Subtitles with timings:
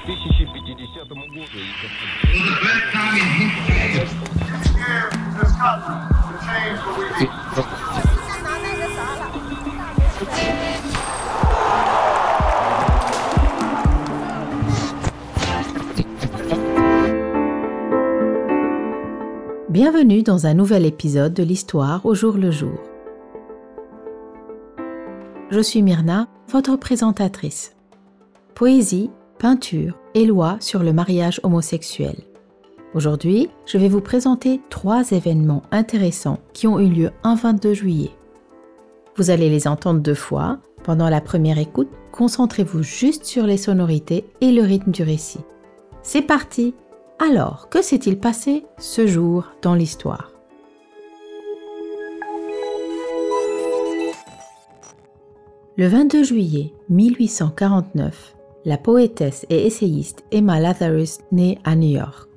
[0.00, 1.66] 2050 году.
[19.68, 22.80] Bienvenue dans un nouvel épisode de l'histoire au jour le jour.
[25.50, 27.76] Je suis Myrna, votre présentatrice.
[28.54, 29.10] Poésie,
[29.41, 32.15] peinture et loi sur le mariage homosexuel.
[32.93, 38.11] Aujourd'hui, je vais vous présenter trois événements intéressants qui ont eu lieu un 22 juillet.
[39.15, 40.59] Vous allez les entendre deux fois.
[40.83, 45.41] Pendant la première écoute, concentrez-vous juste sur les sonorités et le rythme du récit.
[46.03, 46.75] C'est parti
[47.17, 50.31] Alors, que s'est-il passé ce jour dans l'histoire?
[55.77, 62.29] Le 22 juillet 1849, la poétesse et essayiste Emma Lazarus naît à New York.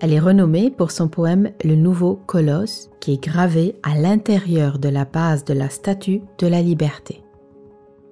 [0.00, 4.88] Elle est renommée pour son poème Le Nouveau Colosse, qui est gravé à l'intérieur de
[4.88, 7.22] la base de la Statue de la Liberté.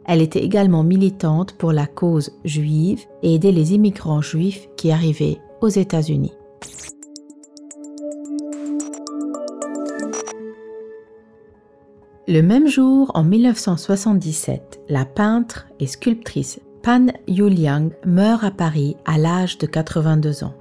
[0.05, 5.39] Elle était également militante pour la cause juive et aidait les immigrants juifs qui arrivaient
[5.61, 6.33] aux États-Unis.
[12.28, 19.17] Le même jour, en 1977, la peintre et sculptrice Pan Yuliang meurt à Paris à
[19.17, 20.55] l'âge de 82 ans.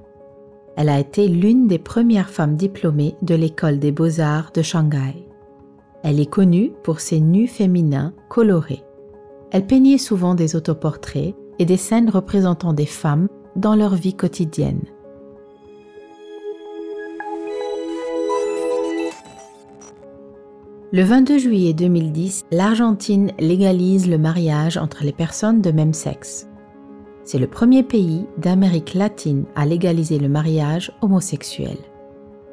[0.76, 5.26] Elle a été l'une des premières femmes diplômées de l'école des beaux-arts de Shanghai.
[6.04, 8.84] Elle est connue pour ses nus féminins colorés.
[9.50, 14.82] Elle peignait souvent des autoportraits et des scènes représentant des femmes dans leur vie quotidienne.
[20.94, 26.50] Le 22 juillet 2010, l'Argentine légalise le mariage entre les personnes de même sexe.
[27.24, 31.78] C'est le premier pays d'Amérique latine à légaliser le mariage homosexuel.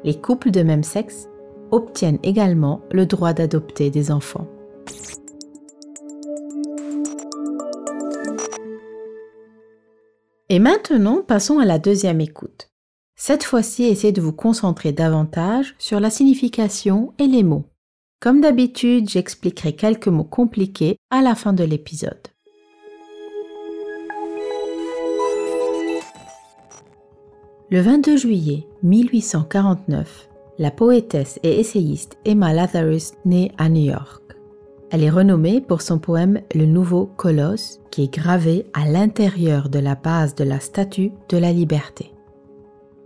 [0.04, 1.28] Les couples de même sexe
[1.70, 4.48] obtiennent également le droit d'adopter des enfants.
[10.48, 12.70] Et maintenant, passons à la deuxième écoute.
[13.16, 17.69] Cette fois-ci, essayez de vous concentrer davantage sur la signification et les mots.
[18.20, 22.20] Comme d'habitude, j'expliquerai quelques mots compliqués à la fin de l'épisode.
[27.70, 30.28] Le 22 juillet 1849,
[30.58, 34.22] la poétesse et essayiste Emma Lazarus naît à New York.
[34.90, 39.78] Elle est renommée pour son poème Le Nouveau Colosse, qui est gravé à l'intérieur de
[39.78, 42.12] la base de la Statue de la Liberté.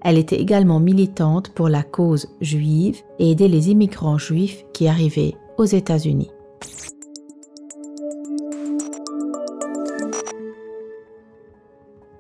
[0.05, 5.35] Elle était également militante pour la cause juive et aidait les immigrants juifs qui arrivaient
[5.57, 6.31] aux États-Unis.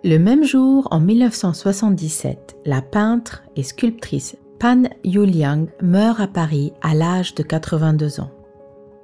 [0.02, 6.94] Le même jour, en 1977, la peintre et sculptrice Pan Yuliang meurt à Paris à
[6.94, 8.30] l'âge de 82 ans.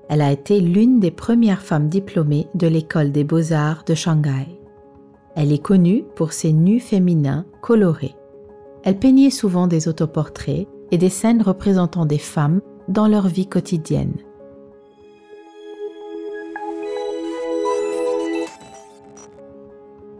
[0.08, 4.58] Elle a été l'une des premières femmes diplômées de l'école des beaux-arts de Shanghai.
[5.36, 8.14] Elle est connue pour ses nus féminins colorés.
[8.82, 14.14] Elle peignait souvent des autoportraits et des scènes représentant des femmes dans leur vie quotidienne.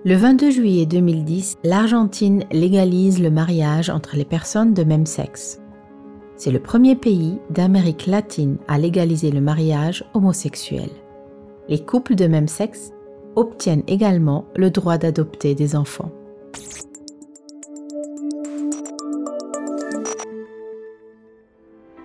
[0.04, 5.60] Le 22 juillet 2010, l'Argentine légalise le mariage entre les personnes de même sexe.
[6.37, 10.88] C'est le premier pays d'Amérique latine à légaliser le mariage homosexuel.
[11.69, 12.92] Les couples de même sexe
[13.37, 16.10] obtiennent également le droit d'adopter des enfants.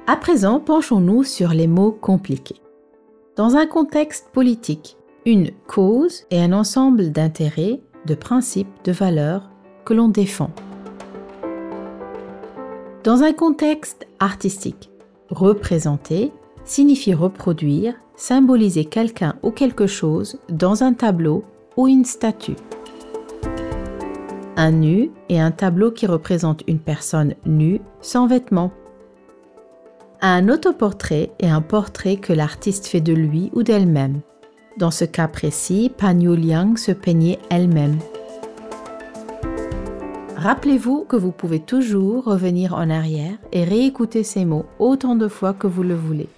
[0.07, 2.61] À présent, penchons-nous sur les mots compliqués.
[3.35, 9.49] Dans un contexte politique, une cause est un ensemble d'intérêts, de principes, de valeurs
[9.83, 10.51] que l'on défend.
[13.03, 14.91] Dans un contexte artistique,
[15.29, 16.31] représenter
[16.65, 21.43] signifie reproduire, symboliser quelqu'un ou quelque chose dans un tableau
[21.77, 22.57] ou une statue.
[24.55, 28.71] Un nu est un tableau qui représente une personne nue sans vêtements
[30.21, 34.21] un autoportrait est un portrait que l'artiste fait de lui ou d'elle-même.
[34.77, 37.97] Dans ce cas précis, Pan Liang se peignait elle-même.
[40.35, 45.53] Rappelez-vous que vous pouvez toujours revenir en arrière et réécouter ces mots autant de fois
[45.53, 46.29] que vous le voulez.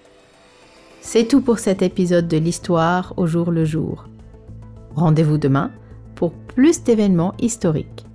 [1.02, 4.06] C'est tout pour cet épisode de l'histoire au jour le jour.
[4.96, 5.72] Rendez-vous demain
[6.16, 8.06] pour plus d'événements historiques.